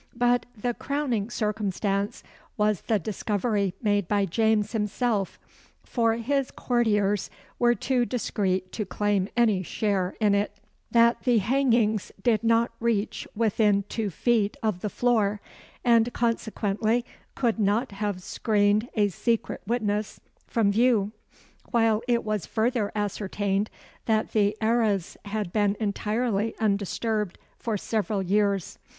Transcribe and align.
But 0.15 0.47
the 0.59 0.73
crowning 0.73 1.29
circumstance 1.29 2.23
was 2.57 2.81
the 2.81 2.97
discovery 2.97 3.75
made 3.83 4.07
by 4.07 4.25
James 4.25 4.71
himself 4.71 5.37
for 5.85 6.15
his 6.15 6.49
courtiers 6.49 7.29
were 7.59 7.75
too 7.75 8.07
discreet 8.07 8.71
to 8.71 8.83
claim 8.83 9.29
any 9.37 9.61
share 9.61 10.15
in 10.19 10.33
it 10.33 10.57
that 10.89 11.21
the 11.21 11.37
hangings 11.37 12.11
did 12.23 12.43
not 12.43 12.71
reach 12.79 13.27
within 13.35 13.83
two 13.89 14.09
feet 14.09 14.57
of 14.63 14.79
the 14.79 14.89
floor, 14.89 15.39
and 15.85 16.11
consequently 16.13 17.05
could 17.35 17.59
not 17.59 17.91
have 17.91 18.23
screened 18.23 18.89
a 18.95 19.09
secret 19.09 19.61
witness 19.67 20.19
from 20.47 20.71
view; 20.71 21.11
while 21.69 22.01
it 22.07 22.23
was 22.23 22.47
further 22.47 22.91
ascertained 22.95 23.69
that 24.07 24.31
the 24.31 24.57
arras 24.61 25.15
had 25.25 25.53
been 25.53 25.77
entirely 25.79 26.55
undisturbed 26.59 27.37
for 27.59 27.77
several 27.77 28.23
years. 28.23 28.79